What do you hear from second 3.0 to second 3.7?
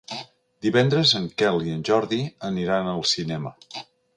cinema.